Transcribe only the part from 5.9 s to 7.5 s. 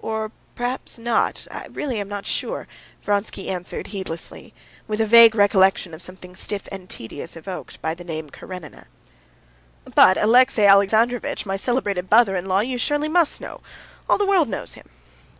of something stiff and tedious